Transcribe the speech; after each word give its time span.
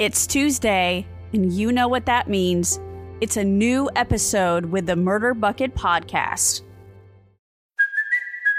It's 0.00 0.26
Tuesday, 0.26 1.06
and 1.34 1.52
you 1.52 1.70
know 1.70 1.86
what 1.86 2.06
that 2.06 2.26
means. 2.26 2.80
It's 3.20 3.36
a 3.36 3.44
new 3.44 3.90
episode 3.96 4.64
with 4.64 4.86
the 4.86 4.96
Murder 4.96 5.34
Bucket 5.34 5.74
Podcast. 5.74 6.62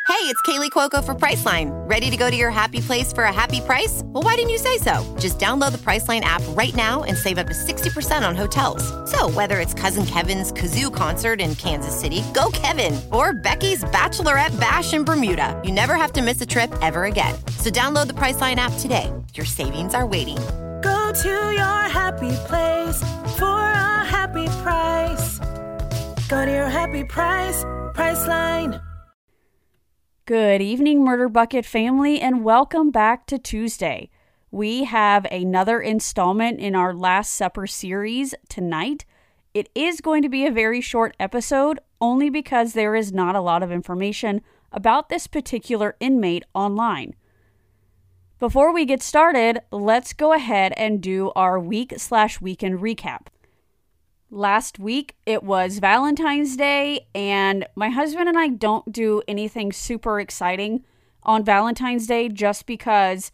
Hey, 0.07 0.27
it's 0.27 0.41
Kaley 0.43 0.69
Cuoco 0.69 1.04
for 1.04 1.15
Priceline. 1.15 1.71
Ready 1.89 2.12
to 2.12 2.15
go 2.15 2.29
to 2.29 2.38
your 2.38 2.51
happy 2.51 2.79
place 2.79 3.12
for 3.12 3.23
a 3.23 3.33
happy 3.33 3.59
price? 3.62 4.04
Well, 4.05 4.21
why 4.21 4.35
didn't 4.35 4.51
you 4.51 4.59
say 4.59 4.77
so? 4.77 5.04
Just 5.19 5.39
download 5.39 5.71
the 5.71 5.79
Priceline 5.79 6.21
app 6.21 6.43
right 6.49 6.76
now 6.76 7.01
and 7.01 7.17
save 7.17 7.40
up 7.40 7.47
to 7.47 7.53
60% 7.53 8.21
on 8.28 8.35
hotels. 8.35 8.83
So, 9.10 9.28
whether 9.31 9.60
it's 9.60 9.73
Cousin 9.73 10.05
Kevin's 10.05 10.51
Kazoo 10.51 10.96
concert 10.96 11.42
in 11.42 11.55
Kansas 11.55 11.99
City, 11.99 12.23
go 12.35 12.51
Kevin, 12.53 13.01
or 13.12 13.33
Becky's 13.33 13.83
Bachelorette 13.85 14.60
Bash 14.60 14.94
in 14.94 15.03
Bermuda, 15.03 15.60
you 15.65 15.71
never 15.71 15.96
have 15.96 16.13
to 16.13 16.21
miss 16.21 16.39
a 16.39 16.45
trip 16.45 16.71
ever 16.84 17.05
again. 17.05 17.34
So, 17.58 17.71
download 17.71 18.05
the 18.05 18.13
Priceline 18.13 18.58
app 18.58 18.73
today. 18.73 19.12
Your 19.34 19.48
savings 19.48 19.95
are 19.95 20.05
waiting 20.05 20.38
Go 21.12 21.17
to 21.23 21.52
your 21.52 21.89
happy 21.89 22.31
place 22.48 23.03
for 23.38 23.59
a 23.59 24.05
happy 24.05 24.47
price. 24.63 25.39
Go 26.29 26.45
to 26.45 26.49
your 26.49 26.69
happy 26.69 27.03
price, 27.03 27.65
Priceline. 27.93 28.81
Good 30.25 30.61
evening, 30.61 31.03
Murder 31.03 31.27
Bucket 31.27 31.66
family, 31.66 32.21
and 32.21 32.45
welcome 32.45 32.91
back 32.91 33.25
to 33.25 33.38
Tuesday. 33.38 34.09
We 34.52 34.85
have 34.85 35.25
another 35.25 35.81
installment 35.81 36.61
in 36.61 36.75
our 36.75 36.93
Last 36.93 37.33
Supper 37.33 37.67
series 37.67 38.33
tonight. 38.47 39.03
It 39.53 39.67
is 39.75 39.99
going 39.99 40.21
to 40.21 40.30
be 40.30 40.45
a 40.45 40.52
very 40.52 40.80
short 40.80 41.13
episode, 41.19 41.81
only 41.99 42.30
because 42.30 42.71
there 42.71 42.95
is 42.95 43.11
not 43.11 43.35
a 43.35 43.41
lot 43.41 43.63
of 43.63 43.69
information 43.69 44.39
about 44.71 45.09
this 45.09 45.27
particular 45.27 45.97
inmate 45.99 46.45
online. 46.53 47.16
Before 48.41 48.73
we 48.73 48.86
get 48.86 49.04
started, 49.04 49.59
let's 49.70 50.13
go 50.13 50.34
ahead 50.34 50.73
and 50.76 51.00
do 51.00 51.31
our 51.36 51.59
week 51.59 51.94
slash 51.98 52.41
weekend 52.41 52.80
recap. 52.80 53.27
Last 54.31 54.80
week 54.80 55.16
it 55.28 55.44
was 55.44 55.78
Valentine's 55.78 56.58
Day, 56.58 57.06
and 57.14 57.67
my 57.75 57.89
husband 57.89 58.28
and 58.28 58.39
I 58.39 58.48
don't 58.48 58.92
do 58.92 59.22
anything 59.28 59.72
super 59.72 60.20
exciting 60.20 60.83
on 61.22 61.45
Valentine's 61.45 62.08
Day 62.08 62.30
just 62.30 62.66
because 62.66 63.31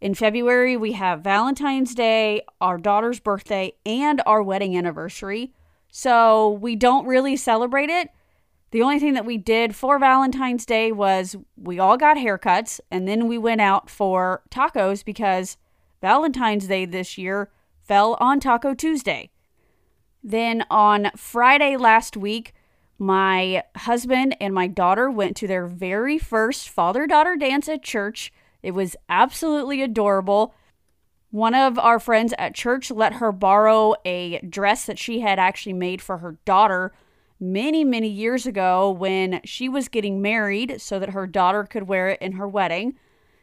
in 0.00 0.14
February 0.14 0.76
we 0.76 0.92
have 0.92 1.22
Valentine's 1.22 1.92
Day, 1.92 2.40
our 2.60 2.78
daughter's 2.78 3.18
birthday, 3.18 3.72
and 3.84 4.22
our 4.26 4.44
wedding 4.44 4.78
anniversary. 4.78 5.54
So 5.90 6.50
we 6.50 6.76
don't 6.76 7.08
really 7.08 7.36
celebrate 7.36 7.90
it. 7.90 8.10
The 8.76 8.82
only 8.82 8.98
thing 8.98 9.14
that 9.14 9.24
we 9.24 9.38
did 9.38 9.74
for 9.74 9.98
Valentine's 9.98 10.66
Day 10.66 10.92
was 10.92 11.34
we 11.56 11.78
all 11.78 11.96
got 11.96 12.18
haircuts 12.18 12.78
and 12.90 13.08
then 13.08 13.26
we 13.26 13.38
went 13.38 13.62
out 13.62 13.88
for 13.88 14.42
tacos 14.50 15.02
because 15.02 15.56
Valentine's 16.02 16.66
Day 16.66 16.84
this 16.84 17.16
year 17.16 17.48
fell 17.80 18.18
on 18.20 18.38
Taco 18.38 18.74
Tuesday. 18.74 19.30
Then 20.22 20.66
on 20.68 21.10
Friday 21.16 21.78
last 21.78 22.18
week, 22.18 22.52
my 22.98 23.62
husband 23.76 24.36
and 24.42 24.52
my 24.52 24.66
daughter 24.66 25.10
went 25.10 25.38
to 25.38 25.46
their 25.46 25.66
very 25.66 26.18
first 26.18 26.68
father 26.68 27.06
daughter 27.06 27.34
dance 27.34 27.70
at 27.70 27.82
church. 27.82 28.30
It 28.62 28.72
was 28.72 28.94
absolutely 29.08 29.80
adorable. 29.80 30.52
One 31.30 31.54
of 31.54 31.78
our 31.78 31.98
friends 31.98 32.34
at 32.36 32.54
church 32.54 32.90
let 32.90 33.14
her 33.14 33.32
borrow 33.32 33.94
a 34.04 34.38
dress 34.40 34.84
that 34.84 34.98
she 34.98 35.20
had 35.20 35.38
actually 35.38 35.72
made 35.72 36.02
for 36.02 36.18
her 36.18 36.36
daughter 36.44 36.92
many, 37.38 37.84
many 37.84 38.08
years 38.08 38.46
ago 38.46 38.90
when 38.90 39.40
she 39.44 39.68
was 39.68 39.88
getting 39.88 40.22
married 40.22 40.80
so 40.80 40.98
that 40.98 41.10
her 41.10 41.26
daughter 41.26 41.64
could 41.64 41.88
wear 41.88 42.08
it 42.08 42.22
in 42.22 42.32
her 42.32 42.48
wedding. 42.48 42.94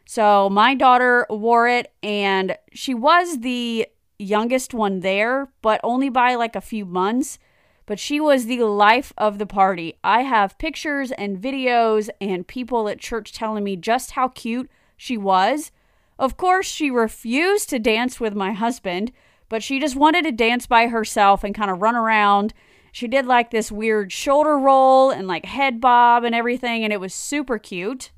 So 0.06 0.50
my 0.50 0.74
daughter 0.74 1.26
wore 1.30 1.68
it, 1.68 1.92
and 2.02 2.56
she 2.72 2.92
was 2.92 3.40
the 3.40 3.86
youngest 4.18 4.74
one 4.74 5.00
there, 5.00 5.48
but 5.62 5.80
only 5.82 6.08
by 6.08 6.34
like 6.34 6.54
a 6.54 6.60
few 6.60 6.84
months. 6.84 7.38
But 7.86 7.98
she 7.98 8.18
was 8.18 8.46
the 8.46 8.62
life 8.64 9.12
of 9.18 9.38
the 9.38 9.46
party. 9.46 9.98
I 10.02 10.22
have 10.22 10.58
pictures 10.58 11.10
and 11.12 11.40
videos 11.40 12.08
and 12.20 12.46
people 12.46 12.88
at 12.88 12.98
church 12.98 13.32
telling 13.32 13.64
me 13.64 13.76
just 13.76 14.12
how 14.12 14.28
cute 14.28 14.70
she 14.96 15.18
was. 15.18 15.70
Of 16.18 16.36
course, 16.36 16.66
she 16.66 16.90
refused 16.90 17.68
to 17.70 17.78
dance 17.78 18.20
with 18.20 18.34
my 18.34 18.52
husband, 18.52 19.12
but 19.48 19.62
she 19.62 19.78
just 19.78 19.96
wanted 19.96 20.24
to 20.24 20.32
dance 20.32 20.66
by 20.66 20.86
herself 20.86 21.44
and 21.44 21.54
kind 21.54 21.70
of 21.70 21.82
run 21.82 21.94
around 21.94 22.54
she 22.94 23.08
did 23.08 23.26
like 23.26 23.50
this 23.50 23.72
weird 23.72 24.12
shoulder 24.12 24.56
roll 24.56 25.10
and 25.10 25.26
like 25.26 25.46
head 25.46 25.80
bob 25.80 26.22
and 26.22 26.32
everything, 26.32 26.84
and 26.84 26.92
it 26.92 27.00
was 27.00 27.12
super 27.12 27.58
cute. 27.58 28.12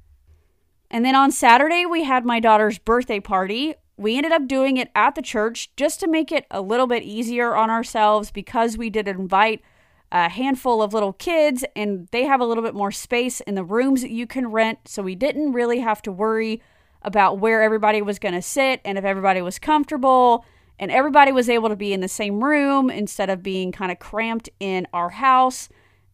And 0.90 1.02
then 1.02 1.14
on 1.14 1.32
Saturday, 1.32 1.86
we 1.86 2.04
had 2.04 2.26
my 2.26 2.40
daughter's 2.40 2.78
birthday 2.78 3.18
party. 3.18 3.72
We 3.96 4.18
ended 4.18 4.32
up 4.32 4.46
doing 4.46 4.76
it 4.76 4.90
at 4.94 5.14
the 5.14 5.22
church 5.22 5.74
just 5.76 5.98
to 6.00 6.06
make 6.06 6.30
it 6.30 6.44
a 6.50 6.60
little 6.60 6.86
bit 6.86 7.04
easier 7.04 7.56
on 7.56 7.70
ourselves 7.70 8.30
because 8.30 8.76
we 8.76 8.90
did 8.90 9.08
invite 9.08 9.62
a 10.12 10.28
handful 10.28 10.82
of 10.82 10.92
little 10.92 11.14
kids 11.14 11.64
and 11.74 12.06
they 12.12 12.24
have 12.24 12.42
a 12.42 12.44
little 12.44 12.62
bit 12.62 12.74
more 12.74 12.92
space 12.92 13.40
in 13.40 13.54
the 13.54 13.64
rooms 13.64 14.02
that 14.02 14.10
you 14.10 14.26
can 14.26 14.48
rent. 14.48 14.88
So 14.88 15.02
we 15.02 15.14
didn't 15.14 15.54
really 15.54 15.80
have 15.80 16.02
to 16.02 16.12
worry 16.12 16.60
about 17.00 17.38
where 17.38 17.62
everybody 17.62 18.02
was 18.02 18.18
going 18.18 18.34
to 18.34 18.42
sit 18.42 18.82
and 18.84 18.98
if 18.98 19.06
everybody 19.06 19.40
was 19.40 19.58
comfortable 19.58 20.44
and 20.78 20.90
everybody 20.90 21.32
was 21.32 21.48
able 21.48 21.68
to 21.68 21.76
be 21.76 21.92
in 21.92 22.00
the 22.00 22.08
same 22.08 22.42
room 22.44 22.90
instead 22.90 23.30
of 23.30 23.42
being 23.42 23.72
kind 23.72 23.90
of 23.90 23.98
cramped 23.98 24.48
in 24.60 24.86
our 24.92 25.10
house. 25.10 25.68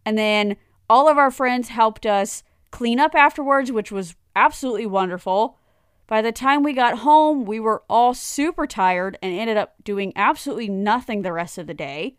And 0.04 0.16
then 0.16 0.56
all 0.88 1.08
of 1.08 1.18
our 1.18 1.30
friends 1.30 1.68
helped 1.68 2.06
us 2.06 2.42
clean 2.70 3.00
up 3.00 3.14
afterwards, 3.14 3.72
which 3.72 3.90
was 3.90 4.14
absolutely 4.36 4.86
wonderful. 4.86 5.58
By 6.06 6.22
the 6.22 6.32
time 6.32 6.62
we 6.62 6.72
got 6.72 6.98
home, 6.98 7.44
we 7.44 7.58
were 7.58 7.82
all 7.88 8.14
super 8.14 8.66
tired 8.66 9.18
and 9.22 9.32
ended 9.34 9.56
up 9.56 9.74
doing 9.82 10.12
absolutely 10.14 10.68
nothing 10.68 11.22
the 11.22 11.32
rest 11.32 11.58
of 11.58 11.66
the 11.66 11.74
day. 11.74 12.16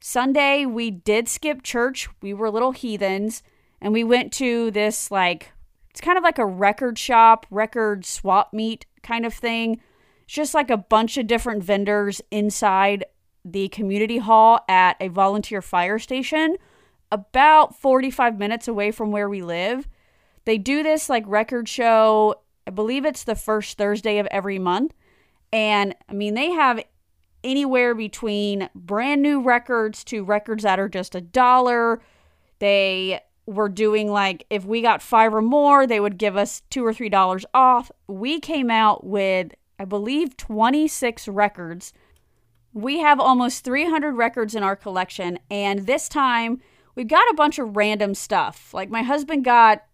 Sunday, 0.00 0.66
we 0.66 0.90
did 0.90 1.28
skip 1.28 1.62
church. 1.62 2.08
We 2.22 2.32
were 2.32 2.50
little 2.50 2.72
heathens 2.72 3.42
and 3.80 3.92
we 3.92 4.04
went 4.04 4.32
to 4.34 4.70
this 4.70 5.10
like 5.10 5.52
it's 5.90 6.00
kind 6.00 6.18
of 6.18 6.24
like 6.24 6.38
a 6.38 6.46
record 6.46 6.98
shop, 6.98 7.46
record 7.50 8.04
swap 8.04 8.52
meet 8.52 8.84
kind 9.02 9.24
of 9.24 9.32
thing 9.32 9.80
just 10.26 10.54
like 10.54 10.70
a 10.70 10.76
bunch 10.76 11.16
of 11.16 11.26
different 11.26 11.62
vendors 11.62 12.20
inside 12.30 13.04
the 13.44 13.68
community 13.68 14.18
hall 14.18 14.60
at 14.68 14.96
a 15.00 15.08
volunteer 15.08 15.62
fire 15.62 15.98
station 15.98 16.56
about 17.12 17.76
45 17.76 18.38
minutes 18.38 18.66
away 18.66 18.90
from 18.90 19.12
where 19.12 19.28
we 19.28 19.42
live. 19.42 19.88
They 20.44 20.58
do 20.58 20.82
this 20.82 21.08
like 21.08 21.24
record 21.26 21.68
show, 21.68 22.36
I 22.66 22.70
believe 22.70 23.04
it's 23.04 23.24
the 23.24 23.34
first 23.34 23.78
Thursday 23.78 24.18
of 24.18 24.26
every 24.26 24.58
month. 24.58 24.92
And 25.52 25.94
I 26.08 26.12
mean, 26.12 26.34
they 26.34 26.50
have 26.50 26.82
anywhere 27.44 27.94
between 27.94 28.68
brand 28.74 29.22
new 29.22 29.40
records 29.40 30.02
to 30.04 30.24
records 30.24 30.64
that 30.64 30.80
are 30.80 30.88
just 30.88 31.14
a 31.14 31.20
dollar. 31.20 32.02
They 32.58 33.20
were 33.46 33.68
doing 33.68 34.10
like 34.10 34.44
if 34.50 34.64
we 34.64 34.82
got 34.82 35.02
five 35.02 35.32
or 35.32 35.42
more, 35.42 35.86
they 35.86 36.00
would 36.00 36.18
give 36.18 36.36
us 36.36 36.62
two 36.70 36.84
or 36.84 36.92
three 36.92 37.08
dollars 37.08 37.46
off. 37.54 37.90
We 38.08 38.40
came 38.40 38.70
out 38.70 39.06
with 39.06 39.52
I 39.78 39.84
believe, 39.84 40.36
26 40.36 41.28
records. 41.28 41.92
We 42.72 42.98
have 43.00 43.20
almost 43.20 43.64
300 43.64 44.12
records 44.12 44.54
in 44.54 44.62
our 44.62 44.76
collection, 44.76 45.38
and 45.50 45.86
this 45.86 46.08
time 46.08 46.60
we've 46.94 47.08
got 47.08 47.30
a 47.30 47.34
bunch 47.34 47.58
of 47.58 47.76
random 47.76 48.14
stuff. 48.14 48.72
Like 48.74 48.90
my 48.90 49.02
husband 49.02 49.44
got 49.44 49.84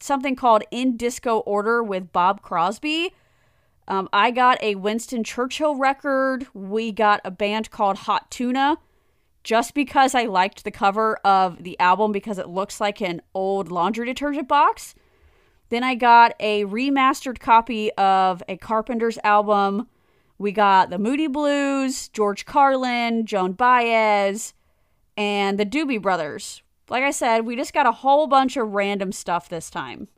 something 0.00 0.36
called 0.36 0.64
In 0.70 0.96
Disco 0.96 1.38
Order 1.38 1.82
with 1.82 2.12
Bob 2.12 2.42
Crosby. 2.42 3.14
Um, 3.86 4.08
I 4.12 4.30
got 4.30 4.62
a 4.62 4.76
Winston 4.76 5.24
Churchill 5.24 5.76
record. 5.76 6.46
We 6.54 6.90
got 6.92 7.20
a 7.24 7.30
band 7.30 7.70
called 7.70 7.98
Hot 7.98 8.30
Tuna 8.30 8.78
just 9.42 9.74
because 9.74 10.14
I 10.14 10.24
liked 10.24 10.64
the 10.64 10.70
cover 10.70 11.16
of 11.16 11.62
the 11.62 11.78
album 11.78 12.10
because 12.10 12.38
it 12.38 12.48
looks 12.48 12.80
like 12.80 13.00
an 13.02 13.20
old 13.34 13.70
laundry 13.70 14.06
detergent 14.06 14.48
box. 14.48 14.94
Then 15.70 15.82
I 15.82 15.94
got 15.94 16.34
a 16.40 16.64
remastered 16.64 17.40
copy 17.40 17.90
of 17.92 18.42
a 18.48 18.56
Carpenter's 18.56 19.18
album. 19.24 19.88
We 20.38 20.52
got 20.52 20.90
the 20.90 20.98
Moody 20.98 21.26
Blues, 21.26 22.08
George 22.08 22.44
Carlin, 22.44 23.26
Joan 23.26 23.52
Baez, 23.52 24.54
and 25.16 25.58
the 25.58 25.66
Doobie 25.66 26.02
Brothers. 26.02 26.62
Like 26.88 27.02
I 27.02 27.10
said, 27.10 27.46
we 27.46 27.56
just 27.56 27.72
got 27.72 27.86
a 27.86 27.92
whole 27.92 28.26
bunch 28.26 28.56
of 28.56 28.68
random 28.68 29.12
stuff 29.12 29.48
this 29.48 29.70
time. 29.70 30.08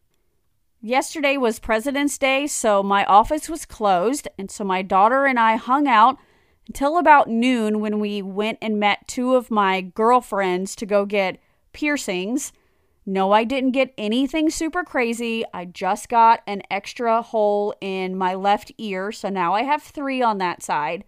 Yesterday 0.81 1.37
was 1.37 1.59
President's 1.59 2.19
Day, 2.19 2.47
so 2.47 2.83
my 2.83 3.05
office 3.07 3.49
was 3.49 3.65
closed, 3.65 4.29
and 4.39 4.51
so 4.51 4.63
my 4.65 4.83
daughter 4.83 5.25
and 5.27 5.39
I 5.39 5.57
hung 5.57 5.87
out 5.87 6.19
until 6.67 6.99
about 6.99 7.29
noon 7.29 7.81
when 7.81 8.01
we 8.01 8.21
went 8.23 8.59
and 8.61 8.79
met 8.79 9.09
two 9.09 9.35
of 9.35 9.51
my 9.51 9.81
girlfriends 9.81 10.75
to 10.77 10.87
go 10.87 11.05
get 11.05 11.39
piercings. 11.73 12.53
No, 13.09 13.31
I 13.31 13.45
didn't 13.45 13.71
get 13.71 13.95
anything 13.97 14.51
super 14.51 14.83
crazy. 14.83 15.45
I 15.55 15.65
just 15.65 16.09
got 16.09 16.43
an 16.45 16.63
extra 16.73 17.23
hole 17.23 17.73
in 17.81 18.19
my 18.19 18.35
left 18.35 18.73
ear, 18.79 19.13
so 19.13 19.29
now 19.29 19.55
I 19.55 19.63
have 19.63 19.81
three 19.81 20.21
on 20.21 20.39
that 20.39 20.61
side. 20.61 21.05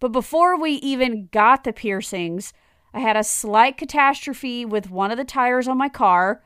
But 0.00 0.10
before 0.10 0.60
we 0.60 0.72
even 0.72 1.28
got 1.30 1.62
the 1.62 1.72
piercings, 1.72 2.52
I 2.92 2.98
had 2.98 3.16
a 3.16 3.22
slight 3.22 3.76
catastrophe 3.76 4.64
with 4.64 4.90
one 4.90 5.12
of 5.12 5.16
the 5.16 5.24
tires 5.24 5.68
on 5.68 5.78
my 5.78 5.88
car. 5.88 6.42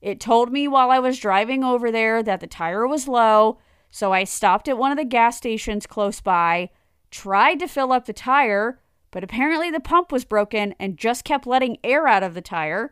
It 0.00 0.18
told 0.18 0.50
me 0.50 0.66
while 0.66 0.90
I 0.90 0.98
was 0.98 1.20
driving 1.20 1.62
over 1.62 1.92
there 1.92 2.20
that 2.24 2.40
the 2.40 2.48
tire 2.48 2.86
was 2.88 3.06
low, 3.06 3.58
so 3.92 4.12
I 4.12 4.24
stopped 4.24 4.66
at 4.68 4.78
one 4.78 4.90
of 4.90 4.98
the 4.98 5.04
gas 5.04 5.36
stations 5.36 5.86
close 5.86 6.20
by, 6.20 6.70
tried 7.12 7.60
to 7.60 7.68
fill 7.68 7.92
up 7.92 8.06
the 8.06 8.12
tire, 8.12 8.80
but 9.12 9.22
apparently 9.22 9.70
the 9.70 9.78
pump 9.78 10.10
was 10.10 10.24
broken 10.24 10.74
and 10.80 10.96
just 10.96 11.22
kept 11.24 11.46
letting 11.46 11.76
air 11.84 12.08
out 12.08 12.24
of 12.24 12.34
the 12.34 12.40
tire. 12.40 12.90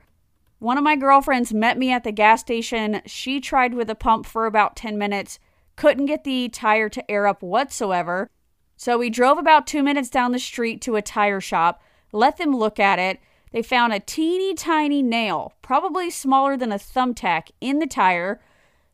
One 0.61 0.77
of 0.77 0.85
my 0.85 0.95
girlfriends 0.95 1.55
met 1.55 1.79
me 1.79 1.91
at 1.91 2.05
the 2.05 2.13
gas 2.13 2.43
station. 2.43 3.01
She 3.07 3.41
tried 3.41 3.73
with 3.73 3.89
a 3.89 3.95
pump 3.95 4.27
for 4.27 4.45
about 4.45 4.77
10 4.77 4.99
minutes, 4.99 5.39
couldn't 5.75 6.05
get 6.05 6.25
the 6.25 6.51
tire 6.51 6.91
to 6.91 7.11
air 7.11 7.27
up 7.27 7.43
whatsoever. 7.43 8.29
So 8.77 8.99
we 8.99 9.09
drove 9.09 9.39
about 9.39 9.67
two 9.67 9.83
minutes 9.83 10.11
down 10.11 10.33
the 10.33 10.39
street 10.39 10.83
to 10.83 10.97
a 10.97 11.03
tire 11.03 11.41
shop, 11.41 11.83
let 12.13 12.37
them 12.37 12.55
look 12.55 12.79
at 12.79 12.99
it. 12.99 13.21
They 13.53 13.63
found 13.63 13.95
a 13.95 14.01
teeny 14.01 14.55
tiny 14.55 15.03
nail, 15.03 15.55
probably 15.63 16.11
smaller 16.11 16.59
than 16.59 16.73
a 16.73 16.77
thumbtack, 16.77 17.51
in 17.63 17.79
the 17.79 17.87
tire. 17.87 18.39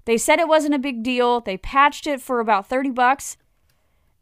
They 0.05 0.19
said 0.19 0.39
it 0.39 0.49
wasn't 0.49 0.77
a 0.77 0.79
big 0.79 1.03
deal. 1.03 1.41
They 1.41 1.57
patched 1.57 2.07
it 2.07 2.21
for 2.21 2.39
about 2.39 2.69
30 2.69 2.91
bucks. 2.91 3.37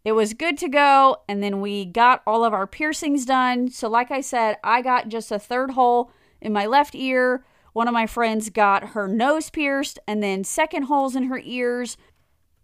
It 0.02 0.12
was 0.12 0.32
good 0.32 0.56
to 0.58 0.68
go, 0.68 1.18
and 1.28 1.42
then 1.42 1.60
we 1.60 1.84
got 1.84 2.22
all 2.26 2.42
of 2.42 2.54
our 2.54 2.66
piercings 2.66 3.26
done. 3.26 3.70
So, 3.70 3.88
like 3.88 4.10
I 4.10 4.22
said, 4.22 4.56
I 4.64 4.80
got 4.80 5.08
just 5.08 5.30
a 5.30 5.38
third 5.38 5.72
hole 5.72 6.10
in 6.44 6.52
my 6.52 6.66
left 6.66 6.94
ear. 6.94 7.44
One 7.72 7.88
of 7.88 7.94
my 7.94 8.06
friends 8.06 8.50
got 8.50 8.90
her 8.90 9.08
nose 9.08 9.50
pierced 9.50 9.98
and 10.06 10.22
then 10.22 10.44
second 10.44 10.84
holes 10.84 11.16
in 11.16 11.24
her 11.24 11.40
ears. 11.42 11.96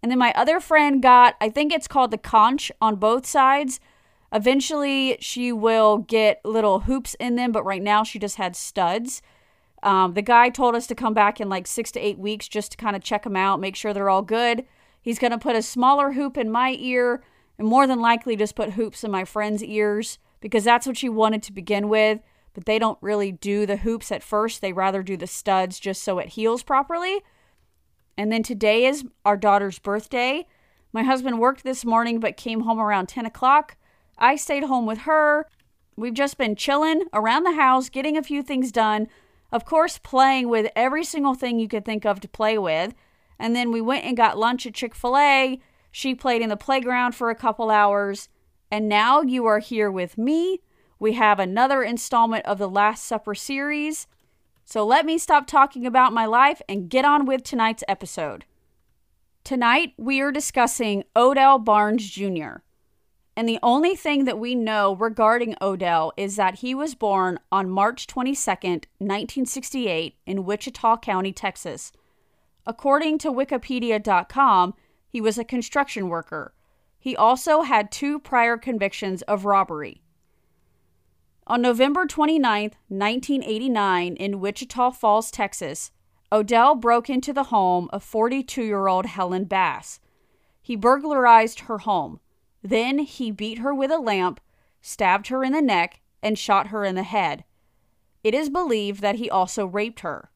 And 0.01 0.09
then 0.09 0.19
my 0.19 0.33
other 0.35 0.59
friend 0.59 1.01
got, 1.01 1.35
I 1.41 1.49
think 1.49 1.73
it's 1.73 1.87
called 1.87 2.11
the 2.11 2.17
conch 2.17 2.71
on 2.81 2.95
both 2.95 3.25
sides. 3.25 3.79
Eventually, 4.31 5.17
she 5.19 5.51
will 5.51 5.97
get 5.97 6.39
little 6.45 6.81
hoops 6.81 7.15
in 7.15 7.35
them, 7.35 7.51
but 7.51 7.65
right 7.65 7.81
now 7.81 8.03
she 8.03 8.17
just 8.17 8.37
had 8.37 8.55
studs. 8.55 9.21
Um, 9.83 10.13
the 10.13 10.21
guy 10.21 10.49
told 10.49 10.75
us 10.75 10.87
to 10.87 10.95
come 10.95 11.13
back 11.13 11.41
in 11.41 11.49
like 11.49 11.67
six 11.67 11.91
to 11.91 11.99
eight 11.99 12.17
weeks 12.17 12.47
just 12.47 12.71
to 12.71 12.77
kind 12.77 12.95
of 12.95 13.03
check 13.03 13.23
them 13.23 13.35
out, 13.35 13.59
make 13.59 13.75
sure 13.75 13.93
they're 13.93 14.09
all 14.09 14.21
good. 14.21 14.65
He's 15.01 15.19
going 15.19 15.31
to 15.31 15.37
put 15.37 15.55
a 15.55 15.61
smaller 15.61 16.13
hoop 16.13 16.37
in 16.37 16.51
my 16.51 16.77
ear 16.79 17.23
and 17.57 17.67
more 17.67 17.85
than 17.85 17.99
likely 17.99 18.35
just 18.35 18.55
put 18.55 18.73
hoops 18.73 19.03
in 19.03 19.11
my 19.11 19.25
friend's 19.25 19.63
ears 19.63 20.19
because 20.39 20.63
that's 20.63 20.87
what 20.87 20.97
she 20.97 21.09
wanted 21.09 21.43
to 21.43 21.51
begin 21.51 21.89
with 21.89 22.21
but 22.53 22.65
they 22.65 22.79
don't 22.79 22.97
really 23.01 23.31
do 23.31 23.65
the 23.65 23.77
hoops 23.77 24.11
at 24.11 24.23
first. 24.23 24.61
They 24.61 24.73
rather 24.73 25.03
do 25.03 25.17
the 25.17 25.27
studs 25.27 25.79
just 25.79 26.03
so 26.03 26.19
it 26.19 26.29
heals 26.29 26.63
properly. 26.63 27.21
And 28.17 28.31
then 28.31 28.43
today 28.43 28.85
is 28.85 29.05
our 29.25 29.37
daughter's 29.37 29.79
birthday. 29.79 30.45
My 30.93 31.03
husband 31.03 31.39
worked 31.39 31.63
this 31.63 31.85
morning 31.85 32.19
but 32.19 32.37
came 32.37 32.61
home 32.61 32.79
around 32.79 33.07
10 33.07 33.25
o'clock. 33.25 33.77
I 34.17 34.35
stayed 34.35 34.63
home 34.63 34.85
with 34.85 34.99
her. 34.99 35.47
We've 35.95 36.13
just 36.13 36.37
been 36.37 36.55
chilling 36.55 37.03
around 37.13 37.43
the 37.43 37.53
house, 37.53 37.89
getting 37.89 38.17
a 38.17 38.23
few 38.23 38.43
things 38.43 38.71
done. 38.71 39.07
Of 39.51 39.65
course, 39.65 39.97
playing 39.97 40.49
with 40.49 40.71
every 40.75 41.03
single 41.03 41.33
thing 41.33 41.59
you 41.59 41.67
could 41.67 41.85
think 41.85 42.05
of 42.05 42.19
to 42.21 42.27
play 42.27 42.57
with. 42.57 42.93
And 43.39 43.55
then 43.55 43.71
we 43.71 43.81
went 43.81 44.05
and 44.05 44.15
got 44.15 44.37
lunch 44.37 44.65
at 44.65 44.73
Chick 44.73 44.95
fil 44.95 45.17
A. 45.17 45.59
She 45.91 46.15
played 46.15 46.41
in 46.41 46.49
the 46.49 46.57
playground 46.57 47.15
for 47.15 47.29
a 47.29 47.35
couple 47.35 47.69
hours. 47.69 48.29
And 48.69 48.87
now 48.87 49.21
you 49.21 49.45
are 49.45 49.59
here 49.59 49.91
with 49.91 50.17
me 50.17 50.61
we 51.01 51.13
have 51.13 51.39
another 51.39 51.81
installment 51.81 52.45
of 52.45 52.59
the 52.59 52.69
Last 52.69 53.03
Supper 53.03 53.33
series. 53.33 54.05
So 54.65 54.85
let 54.85 55.03
me 55.03 55.17
stop 55.17 55.47
talking 55.47 55.87
about 55.87 56.13
my 56.13 56.27
life 56.27 56.61
and 56.69 56.91
get 56.91 57.05
on 57.05 57.25
with 57.25 57.41
tonight's 57.41 57.83
episode. 57.87 58.45
Tonight, 59.43 59.93
we 59.97 60.21
are 60.21 60.31
discussing 60.31 61.03
Odell 61.15 61.57
Barnes 61.57 62.07
Jr. 62.07 62.57
And 63.35 63.49
the 63.49 63.57
only 63.63 63.95
thing 63.95 64.25
that 64.25 64.37
we 64.37 64.53
know 64.53 64.95
regarding 64.95 65.55
Odell 65.59 66.13
is 66.17 66.35
that 66.35 66.59
he 66.59 66.75
was 66.75 66.93
born 66.93 67.39
on 67.51 67.67
March 67.67 68.05
22nd, 68.05 68.85
1968, 68.99 70.17
in 70.27 70.45
Wichita 70.45 70.97
County, 70.97 71.33
Texas. 71.33 71.91
According 72.67 73.17
to 73.17 73.31
Wikipedia.com, 73.31 74.75
he 75.07 75.19
was 75.19 75.39
a 75.39 75.43
construction 75.43 76.09
worker. 76.09 76.53
He 76.99 77.15
also 77.15 77.63
had 77.63 77.91
two 77.91 78.19
prior 78.19 78.55
convictions 78.55 79.23
of 79.23 79.45
robbery. 79.45 80.03
On 81.51 81.61
November 81.61 82.05
29, 82.05 82.71
1989, 82.87 84.15
in 84.15 84.39
Wichita 84.39 84.91
Falls, 84.91 85.29
Texas, 85.29 85.91
Odell 86.31 86.75
broke 86.75 87.09
into 87.09 87.33
the 87.33 87.51
home 87.51 87.89
of 87.91 88.05
42 88.05 88.63
year 88.63 88.87
old 88.87 89.05
Helen 89.05 89.43
Bass. 89.43 89.99
He 90.61 90.77
burglarized 90.77 91.59
her 91.67 91.79
home. 91.79 92.21
Then 92.63 92.99
he 92.99 93.31
beat 93.31 93.57
her 93.57 93.75
with 93.75 93.91
a 93.91 93.97
lamp, 93.97 94.39
stabbed 94.81 95.27
her 95.27 95.43
in 95.43 95.51
the 95.51 95.61
neck, 95.61 95.99
and 96.23 96.39
shot 96.39 96.67
her 96.67 96.85
in 96.85 96.95
the 96.95 97.03
head. 97.03 97.43
It 98.23 98.33
is 98.33 98.49
believed 98.49 99.01
that 99.01 99.15
he 99.15 99.29
also 99.29 99.65
raped 99.65 99.99
her. 99.99 100.31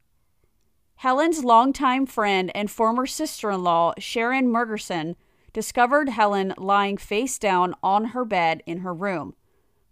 Helen's 0.95 1.45
longtime 1.45 2.07
friend 2.07 2.51
and 2.53 2.69
former 2.69 3.05
sister 3.05 3.51
in 3.51 3.63
law, 3.63 3.93
Sharon 3.97 4.49
Mergerson, 4.49 5.15
discovered 5.53 6.09
Helen 6.09 6.53
lying 6.57 6.97
face 6.97 7.39
down 7.39 7.73
on 7.81 8.07
her 8.07 8.25
bed 8.25 8.61
in 8.65 8.79
her 8.79 8.93
room. 8.93 9.33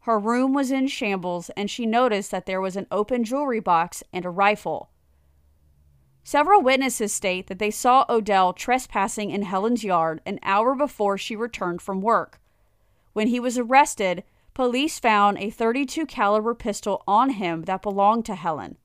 Her 0.03 0.19
room 0.19 0.53
was 0.53 0.69
in 0.69 0.87
shambles, 0.87 1.49
and 1.51 1.71
she 1.71 1.85
noticed 1.85 2.29
that 2.31 2.45
there 2.45 2.59
was 2.59 2.75
an 2.75 2.87
open 2.91 3.23
jewelry 3.23 3.61
box 3.61 4.03
and 4.11 4.25
a 4.25 4.29
rifle. 4.29 4.89
Several 6.25 6.61
witnesses 6.61 7.13
state 7.13 7.47
that 7.47 7.57
they 7.57 7.71
saw 7.71 8.05
Odell 8.09 8.51
trespassing 8.51 9.31
in 9.31 9.43
Helen's 9.43 9.83
yard 9.83 10.21
an 10.25 10.39
hour 10.43 10.75
before 10.75 11.17
she 11.17 11.37
returned 11.37 11.81
from 11.81 12.01
work. 12.01 12.41
When 13.13 13.27
he 13.27 13.39
was 13.39 13.57
arrested, 13.57 14.23
police 14.53 14.99
found 14.99 15.37
a 15.37 15.49
32 15.49 16.05
caliber 16.05 16.53
pistol 16.53 17.01
on 17.07 17.31
him 17.31 17.63
that 17.63 17.81
belonged 17.81 18.25
to 18.25 18.35
Helen. 18.35 18.77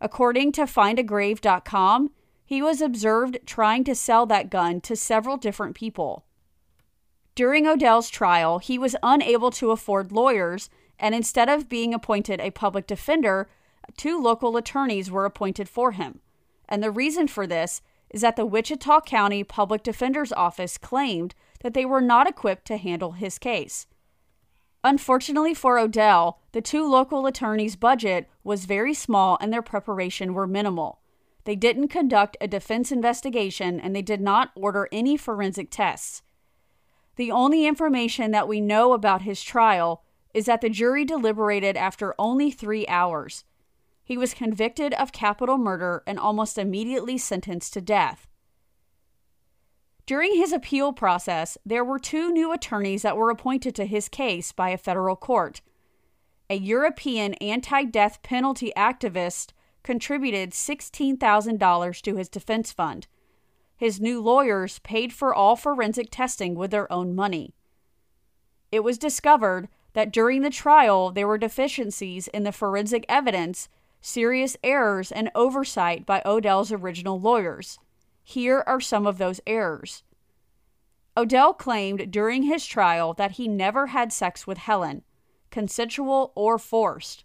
According 0.00 0.52
to 0.52 0.62
findagrave.com, 0.62 2.10
he 2.44 2.62
was 2.62 2.80
observed 2.80 3.38
trying 3.46 3.82
to 3.82 3.96
sell 3.96 4.26
that 4.26 4.48
gun 4.48 4.80
to 4.82 4.94
several 4.94 5.36
different 5.36 5.74
people. 5.74 6.24
During 7.40 7.66
Odell's 7.66 8.10
trial, 8.10 8.58
he 8.58 8.78
was 8.78 8.96
unable 9.02 9.50
to 9.52 9.70
afford 9.70 10.12
lawyers, 10.12 10.68
and 10.98 11.14
instead 11.14 11.48
of 11.48 11.70
being 11.70 11.94
appointed 11.94 12.38
a 12.38 12.50
public 12.50 12.86
defender, 12.86 13.48
two 13.96 14.20
local 14.20 14.58
attorneys 14.58 15.10
were 15.10 15.24
appointed 15.24 15.66
for 15.66 15.92
him. 15.92 16.20
And 16.68 16.82
the 16.82 16.90
reason 16.90 17.28
for 17.28 17.46
this 17.46 17.80
is 18.10 18.20
that 18.20 18.36
the 18.36 18.44
Wichita 18.44 19.00
County 19.06 19.42
Public 19.42 19.82
Defender's 19.82 20.34
Office 20.34 20.76
claimed 20.76 21.34
that 21.62 21.72
they 21.72 21.86
were 21.86 22.02
not 22.02 22.28
equipped 22.28 22.66
to 22.66 22.76
handle 22.76 23.12
his 23.12 23.38
case. 23.38 23.86
Unfortunately 24.84 25.54
for 25.54 25.78
Odell, 25.78 26.40
the 26.52 26.60
two 26.60 26.86
local 26.86 27.24
attorneys' 27.24 27.74
budget 27.74 28.28
was 28.44 28.66
very 28.66 28.92
small 28.92 29.38
and 29.40 29.50
their 29.50 29.62
preparation 29.62 30.34
were 30.34 30.46
minimal. 30.46 31.00
They 31.44 31.56
didn't 31.56 31.88
conduct 31.88 32.36
a 32.38 32.46
defense 32.46 32.92
investigation 32.92 33.80
and 33.80 33.96
they 33.96 34.02
did 34.02 34.20
not 34.20 34.50
order 34.54 34.90
any 34.92 35.16
forensic 35.16 35.70
tests. 35.70 36.20
The 37.16 37.30
only 37.30 37.66
information 37.66 38.30
that 38.30 38.48
we 38.48 38.60
know 38.60 38.92
about 38.92 39.22
his 39.22 39.42
trial 39.42 40.04
is 40.32 40.46
that 40.46 40.60
the 40.60 40.70
jury 40.70 41.04
deliberated 41.04 41.76
after 41.76 42.14
only 42.18 42.50
three 42.50 42.86
hours. 42.86 43.44
He 44.02 44.16
was 44.16 44.34
convicted 44.34 44.94
of 44.94 45.12
capital 45.12 45.58
murder 45.58 46.02
and 46.06 46.18
almost 46.18 46.58
immediately 46.58 47.18
sentenced 47.18 47.72
to 47.74 47.80
death. 47.80 48.26
During 50.06 50.34
his 50.34 50.52
appeal 50.52 50.92
process, 50.92 51.56
there 51.64 51.84
were 51.84 51.98
two 51.98 52.32
new 52.32 52.52
attorneys 52.52 53.02
that 53.02 53.16
were 53.16 53.30
appointed 53.30 53.74
to 53.76 53.84
his 53.84 54.08
case 54.08 54.50
by 54.50 54.70
a 54.70 54.78
federal 54.78 55.14
court. 55.14 55.60
A 56.48 56.56
European 56.56 57.34
anti 57.34 57.84
death 57.84 58.20
penalty 58.22 58.72
activist 58.76 59.52
contributed 59.84 60.50
$16,000 60.50 62.02
to 62.02 62.16
his 62.16 62.28
defense 62.28 62.72
fund 62.72 63.06
his 63.80 63.98
new 63.98 64.20
lawyers 64.20 64.78
paid 64.80 65.10
for 65.10 65.34
all 65.34 65.56
forensic 65.56 66.08
testing 66.10 66.54
with 66.54 66.70
their 66.70 66.92
own 66.92 67.14
money. 67.14 67.54
It 68.70 68.84
was 68.84 68.98
discovered 68.98 69.68
that 69.94 70.12
during 70.12 70.42
the 70.42 70.50
trial 70.50 71.10
there 71.10 71.26
were 71.26 71.38
deficiencies 71.38 72.28
in 72.28 72.42
the 72.42 72.52
forensic 72.52 73.06
evidence, 73.08 73.70
serious 74.02 74.54
errors, 74.62 75.10
and 75.10 75.30
oversight 75.34 76.04
by 76.04 76.20
Odell's 76.26 76.70
original 76.70 77.18
lawyers. 77.18 77.78
Here 78.22 78.62
are 78.66 78.82
some 78.82 79.06
of 79.06 79.16
those 79.16 79.40
errors. 79.46 80.04
Odell 81.16 81.54
claimed 81.54 82.10
during 82.12 82.42
his 82.42 82.66
trial 82.66 83.14
that 83.14 83.32
he 83.32 83.48
never 83.48 83.86
had 83.86 84.12
sex 84.12 84.46
with 84.46 84.58
Helen, 84.58 85.04
consensual 85.50 86.32
or 86.34 86.58
forced. 86.58 87.24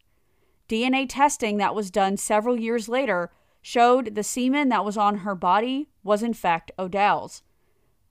DNA 0.70 1.06
testing 1.06 1.58
that 1.58 1.76
was 1.76 1.92
done 1.92 2.16
several 2.16 2.58
years 2.58 2.88
later 2.88 3.30
showed 3.68 4.14
the 4.14 4.22
semen 4.22 4.70
that 4.70 4.86
was 4.86 4.96
on 4.96 5.18
her 5.18 5.34
body 5.34 5.90
was 6.04 6.22
in 6.22 6.36
fact 6.36 6.72
Odell's. 6.78 7.42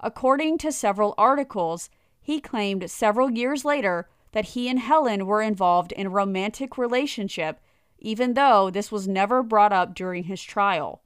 According 0.01 0.59
to 0.59 0.73
several 0.73 1.15
articles, 1.17 1.89
he 2.21 2.41
claimed 2.41 2.91
several 2.91 3.31
years 3.31 3.65
later 3.65 4.09
that 4.33 4.47
he 4.47 4.69
and 4.69 4.81
Helen 4.81 5.27
were 5.27 5.43
involved 5.43 5.93
in 5.93 6.09
a 6.09 6.11
romantic 6.11 6.77
relationship, 6.77 7.61
even 8.01 8.35
though 8.35 8.69
this 8.69 8.91
was 8.91 9.07
never 9.07 9.45
brought 9.45 9.73
up 9.73 9.95
during 9.95 10.25
his 10.25 10.43
trial. 10.43 11.03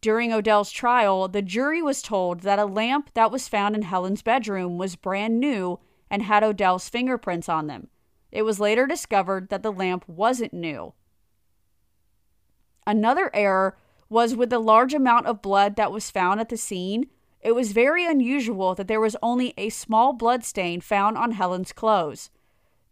During 0.00 0.32
Odell's 0.32 0.70
trial, 0.70 1.26
the 1.26 1.42
jury 1.42 1.82
was 1.82 2.02
told 2.02 2.42
that 2.42 2.60
a 2.60 2.66
lamp 2.66 3.10
that 3.14 3.32
was 3.32 3.48
found 3.48 3.74
in 3.74 3.82
Helen's 3.82 4.22
bedroom 4.22 4.78
was 4.78 4.94
brand 4.94 5.40
new 5.40 5.80
and 6.08 6.22
had 6.22 6.44
Odell's 6.44 6.88
fingerprints 6.88 7.48
on 7.48 7.66
them. 7.66 7.88
It 8.30 8.42
was 8.42 8.60
later 8.60 8.86
discovered 8.86 9.48
that 9.48 9.64
the 9.64 9.72
lamp 9.72 10.08
wasn't 10.08 10.54
new. 10.54 10.94
Another 12.86 13.30
error 13.34 13.76
was 14.08 14.34
with 14.34 14.50
the 14.50 14.58
large 14.58 14.92
amount 14.94 15.26
of 15.26 15.42
blood 15.42 15.76
that 15.76 15.92
was 15.92 16.10
found 16.10 16.40
at 16.40 16.48
the 16.48 16.56
scene. 16.56 17.06
it 17.40 17.56
was 17.56 17.72
very 17.72 18.06
unusual 18.06 18.74
that 18.74 18.86
there 18.86 19.00
was 19.00 19.16
only 19.20 19.52
a 19.56 19.68
small 19.68 20.12
blood 20.12 20.44
stain 20.44 20.80
found 20.80 21.18
on 21.18 21.32
Helen's 21.32 21.72
clothes. 21.72 22.30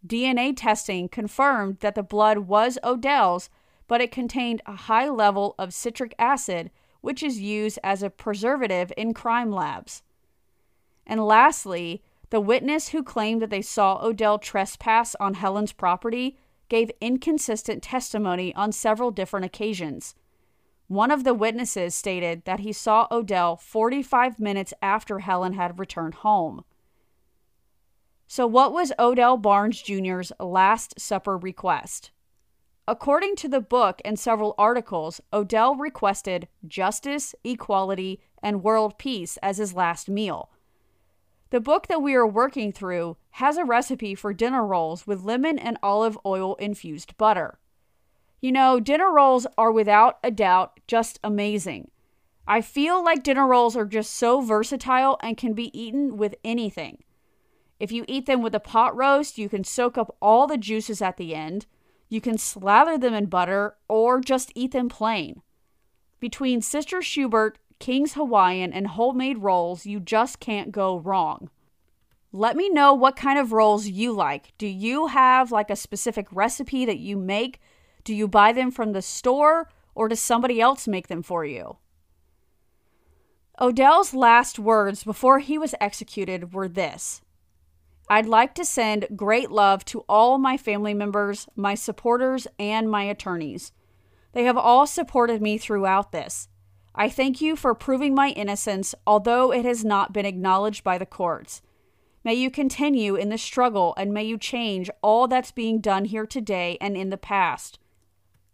DNA 0.05 0.53
testing 0.55 1.07
confirmed 1.07 1.77
that 1.79 1.95
the 1.95 2.03
blood 2.03 2.39
was 2.39 2.77
Odell's, 2.83 3.49
but 3.87 4.01
it 4.01 4.11
contained 4.11 4.61
a 4.65 4.75
high 4.75 5.07
level 5.07 5.55
of 5.57 5.73
citric 5.73 6.13
acid, 6.19 6.71
which 7.01 7.23
is 7.23 7.39
used 7.39 7.79
as 7.83 8.03
a 8.03 8.09
preservative 8.09 8.91
in 8.97 9.13
crime 9.13 9.51
labs. 9.51 10.03
And 11.05 11.25
lastly, 11.25 12.01
the 12.29 12.41
witness 12.41 12.89
who 12.89 13.03
claimed 13.03 13.41
that 13.41 13.49
they 13.49 13.61
saw 13.61 14.03
Odell 14.03 14.39
trespass 14.39 15.15
on 15.19 15.35
Helen's 15.35 15.73
property 15.73 16.37
gave 16.71 16.89
inconsistent 17.01 17.83
testimony 17.83 18.55
on 18.55 18.71
several 18.71 19.11
different 19.11 19.45
occasions. 19.45 20.15
One 20.87 21.11
of 21.11 21.25
the 21.25 21.33
witnesses 21.33 21.93
stated 21.93 22.45
that 22.45 22.61
he 22.61 22.71
saw 22.71 23.07
Odell 23.11 23.57
45 23.57 24.39
minutes 24.39 24.73
after 24.81 25.19
Helen 25.19 25.51
had 25.51 25.77
returned 25.77 26.15
home. 26.15 26.63
So, 28.25 28.47
what 28.47 28.71
was 28.71 28.93
Odell 28.97 29.35
Barnes 29.35 29.81
Jr.'s 29.81 30.31
Last 30.39 30.97
Supper 30.97 31.37
request? 31.37 32.11
According 32.87 33.35
to 33.37 33.49
the 33.49 33.59
book 33.59 34.01
and 34.05 34.17
several 34.17 34.55
articles, 34.57 35.19
Odell 35.33 35.75
requested 35.75 36.47
justice, 36.65 37.35
equality, 37.43 38.21
and 38.41 38.63
world 38.63 38.97
peace 38.97 39.35
as 39.43 39.57
his 39.57 39.73
last 39.73 40.07
meal. 40.09 40.49
The 41.51 41.59
book 41.59 41.87
that 41.87 42.01
we 42.01 42.15
are 42.15 42.25
working 42.25 42.71
through 42.71 43.17
has 43.31 43.57
a 43.57 43.65
recipe 43.65 44.15
for 44.15 44.33
dinner 44.33 44.65
rolls 44.65 45.05
with 45.05 45.23
lemon 45.23 45.59
and 45.59 45.77
olive 45.83 46.17
oil 46.25 46.55
infused 46.55 47.17
butter. 47.17 47.59
You 48.39 48.53
know, 48.53 48.79
dinner 48.79 49.11
rolls 49.11 49.45
are 49.57 49.71
without 49.71 50.17
a 50.23 50.31
doubt 50.31 50.79
just 50.87 51.19
amazing. 51.25 51.91
I 52.47 52.61
feel 52.61 53.03
like 53.03 53.23
dinner 53.23 53.45
rolls 53.45 53.75
are 53.75 53.85
just 53.85 54.13
so 54.13 54.39
versatile 54.39 55.19
and 55.21 55.35
can 55.35 55.53
be 55.53 55.77
eaten 55.77 56.15
with 56.15 56.35
anything. 56.43 57.03
If 57.81 57.91
you 57.91 58.05
eat 58.07 58.27
them 58.27 58.41
with 58.41 58.55
a 58.55 58.59
pot 58.61 58.95
roast, 58.95 59.37
you 59.37 59.49
can 59.49 59.65
soak 59.65 59.97
up 59.97 60.15
all 60.21 60.47
the 60.47 60.57
juices 60.57 61.01
at 61.01 61.17
the 61.17 61.35
end. 61.35 61.65
You 62.07 62.21
can 62.21 62.37
slather 62.37 62.97
them 62.97 63.13
in 63.13 63.25
butter 63.25 63.75
or 63.89 64.21
just 64.21 64.53
eat 64.55 64.71
them 64.71 64.87
plain. 64.87 65.41
Between 66.21 66.61
Sister 66.61 67.01
Schubert, 67.01 67.59
King's 67.81 68.13
Hawaiian, 68.13 68.71
and 68.71 68.87
homemade 68.87 69.39
rolls, 69.39 69.85
you 69.85 69.99
just 69.99 70.39
can't 70.39 70.71
go 70.71 70.97
wrong. 70.97 71.49
Let 72.31 72.55
me 72.55 72.69
know 72.69 72.93
what 72.93 73.17
kind 73.17 73.37
of 73.37 73.51
rolls 73.51 73.87
you 73.87 74.13
like. 74.13 74.53
Do 74.57 74.67
you 74.67 75.07
have 75.07 75.51
like 75.51 75.69
a 75.69 75.75
specific 75.75 76.27
recipe 76.31 76.85
that 76.85 76.99
you 76.99 77.17
make 77.17 77.59
do 78.03 78.15
you 78.15 78.27
buy 78.27 78.51
them 78.51 78.71
from 78.71 78.93
the 78.93 79.01
store 79.01 79.69
or 79.93 80.07
does 80.07 80.19
somebody 80.19 80.59
else 80.59 80.87
make 80.87 81.07
them 81.07 81.21
for 81.21 81.45
you? 81.45 81.77
Odell's 83.59 84.13
last 84.13 84.57
words 84.57 85.03
before 85.03 85.39
he 85.39 85.57
was 85.57 85.75
executed 85.79 86.53
were 86.53 86.67
this 86.67 87.21
I'd 88.09 88.25
like 88.25 88.55
to 88.55 88.65
send 88.65 89.07
great 89.15 89.51
love 89.51 89.85
to 89.85 90.03
all 90.09 90.37
my 90.37 90.57
family 90.57 90.93
members, 90.93 91.47
my 91.55 91.75
supporters, 91.75 92.47
and 92.59 92.89
my 92.89 93.03
attorneys. 93.03 93.71
They 94.33 94.43
have 94.45 94.57
all 94.57 94.87
supported 94.87 95.41
me 95.41 95.57
throughout 95.57 96.11
this. 96.11 96.49
I 96.93 97.09
thank 97.09 97.39
you 97.41 97.55
for 97.55 97.73
proving 97.73 98.13
my 98.13 98.29
innocence, 98.29 98.93
although 99.07 99.51
it 99.51 99.65
has 99.65 99.85
not 99.85 100.13
been 100.13 100.25
acknowledged 100.25 100.83
by 100.83 100.97
the 100.97 101.05
courts. 101.05 101.61
May 102.23 102.35
you 102.35 102.51
continue 102.51 103.15
in 103.15 103.29
the 103.29 103.37
struggle 103.37 103.93
and 103.97 104.13
may 104.13 104.23
you 104.23 104.37
change 104.37 104.89
all 105.01 105.27
that's 105.27 105.51
being 105.51 105.79
done 105.79 106.05
here 106.05 106.25
today 106.25 106.77
and 106.79 106.95
in 106.95 107.09
the 107.09 107.17
past. 107.17 107.79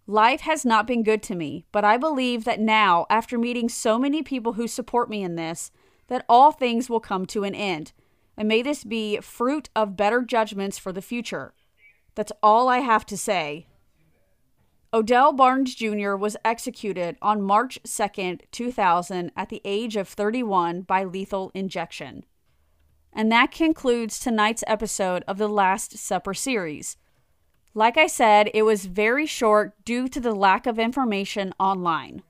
Life 0.06 0.42
has 0.42 0.64
not 0.64 0.88
been 0.88 1.04
good 1.04 1.22
to 1.24 1.36
me, 1.36 1.66
but 1.74 1.84
I 1.84 1.98
believe 1.98 2.46
that 2.46 2.62
now, 2.62 3.06
after 3.10 3.38
meeting 3.38 3.68
so 3.68 4.00
many 4.00 4.24
people 4.24 4.54
who 4.54 4.68
support 4.68 5.10
me 5.10 5.22
in 5.22 5.36
this, 5.36 5.70
that 6.08 6.26
all 6.30 6.54
things 6.54 6.90
will 6.90 7.02
come 7.02 7.26
to 7.26 7.44
an 7.44 7.54
end. 7.54 7.92
And 8.38 8.48
may 8.48 8.62
this 8.62 8.86
be 8.86 9.20
fruit 9.20 9.70
of 9.76 9.98
better 9.98 10.22
judgments 10.22 10.78
for 10.78 10.94
the 10.94 11.02
future. 11.02 11.54
That's 12.16 12.32
all 12.42 12.70
I 12.70 12.78
have 12.80 13.06
to 13.08 13.18
say. 13.18 13.67
Odell 14.94 15.34
Barnes 15.34 15.76
Jr. 15.76 16.16
was 16.16 16.38
executed 16.46 17.18
on 17.22 17.42
March 17.42 17.78
2nd, 17.86 18.42
2000, 18.52 19.32
at 19.36 19.50
the 19.50 19.62
age 19.66 19.98
of 19.98 20.08
31 20.08 20.82
by 20.84 21.04
lethal 21.04 21.52
injection. 21.54 22.24
And 23.12 23.32
that 23.32 23.52
concludes 23.52 24.20
tonight's 24.20 24.64
episode 24.66 25.24
of 25.28 25.38
the 25.38 25.50
Last 25.50 25.98
Supper 25.98 26.34
series. 26.34 26.96
Like 27.74 27.98
I 27.98 28.08
said, 28.08 28.50
it 28.54 28.64
was 28.64 28.86
very 28.86 29.26
short 29.26 29.74
due 29.84 30.08
to 30.08 30.22
the 30.22 30.34
lack 30.34 30.66
of 30.66 30.80
information 30.80 31.54
online. 31.60 32.24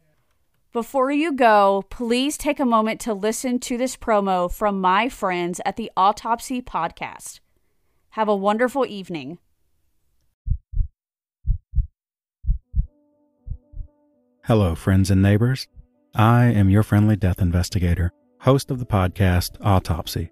Before 0.73 1.11
you 1.11 1.33
go, 1.33 1.83
please 1.89 2.37
take 2.37 2.59
a 2.59 2.65
moment 2.65 2.99
to 3.01 3.13
listen 3.13 3.59
to 3.59 3.77
this 3.77 3.95
promo 3.95 4.51
from 4.51 4.81
my 4.81 5.09
friends 5.09 5.61
at 5.63 5.75
the 5.75 5.91
Autopsy 5.95 6.61
Podcast. 6.61 7.39
Have 8.11 8.27
a 8.27 8.35
wonderful 8.35 8.85
evening. 8.85 9.37
Hello, 14.47 14.75
friends 14.75 15.11
and 15.11 15.21
neighbors. 15.21 15.67
I 16.15 16.45
am 16.45 16.69
your 16.69 16.81
friendly 16.81 17.17
death 17.17 17.41
investigator, 17.41 18.13
host 18.39 18.71
of 18.71 18.79
the 18.79 18.85
podcast 18.85 19.57
Autopsy. 19.59 20.31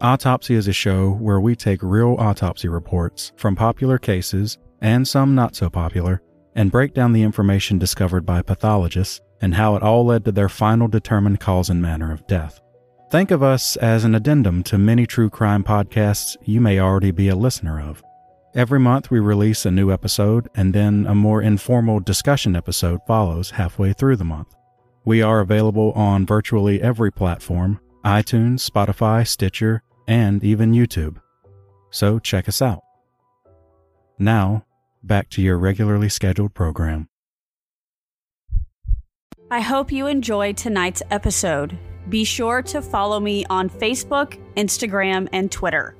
Autopsy 0.00 0.56
is 0.56 0.66
a 0.66 0.72
show 0.72 1.12
where 1.12 1.40
we 1.40 1.54
take 1.54 1.80
real 1.80 2.16
autopsy 2.18 2.66
reports 2.66 3.30
from 3.36 3.54
popular 3.54 3.98
cases 3.98 4.58
and 4.80 5.06
some 5.06 5.36
not 5.36 5.54
so 5.54 5.70
popular 5.70 6.20
and 6.56 6.72
break 6.72 6.92
down 6.92 7.12
the 7.12 7.22
information 7.22 7.78
discovered 7.78 8.26
by 8.26 8.42
pathologists 8.42 9.20
and 9.40 9.54
how 9.54 9.76
it 9.76 9.82
all 9.84 10.04
led 10.04 10.24
to 10.24 10.32
their 10.32 10.48
final 10.48 10.88
determined 10.88 11.38
cause 11.38 11.70
and 11.70 11.80
manner 11.80 12.10
of 12.10 12.26
death. 12.26 12.60
Think 13.12 13.30
of 13.30 13.44
us 13.44 13.76
as 13.76 14.02
an 14.02 14.16
addendum 14.16 14.64
to 14.64 14.76
many 14.76 15.06
true 15.06 15.30
crime 15.30 15.62
podcasts 15.62 16.36
you 16.42 16.60
may 16.60 16.80
already 16.80 17.12
be 17.12 17.28
a 17.28 17.36
listener 17.36 17.80
of. 17.80 18.02
Every 18.54 18.78
month 18.78 19.10
we 19.10 19.18
release 19.18 19.64
a 19.64 19.70
new 19.70 19.90
episode, 19.90 20.46
and 20.54 20.74
then 20.74 21.06
a 21.06 21.14
more 21.14 21.40
informal 21.40 22.00
discussion 22.00 22.54
episode 22.54 23.00
follows 23.06 23.52
halfway 23.52 23.94
through 23.94 24.16
the 24.16 24.24
month. 24.24 24.54
We 25.06 25.22
are 25.22 25.40
available 25.40 25.92
on 25.92 26.26
virtually 26.26 26.82
every 26.82 27.10
platform 27.10 27.80
iTunes, 28.04 28.68
Spotify, 28.68 29.26
Stitcher, 29.26 29.82
and 30.06 30.44
even 30.44 30.72
YouTube. 30.72 31.16
So 31.90 32.18
check 32.18 32.46
us 32.46 32.60
out. 32.60 32.82
Now, 34.18 34.66
back 35.02 35.30
to 35.30 35.40
your 35.40 35.56
regularly 35.56 36.10
scheduled 36.10 36.52
program. 36.52 37.08
I 39.50 39.60
hope 39.60 39.90
you 39.90 40.08
enjoyed 40.08 40.58
tonight's 40.58 41.02
episode. 41.10 41.78
Be 42.10 42.24
sure 42.24 42.60
to 42.62 42.82
follow 42.82 43.18
me 43.18 43.46
on 43.48 43.70
Facebook, 43.70 44.38
Instagram, 44.56 45.28
and 45.32 45.50
Twitter. 45.50 45.96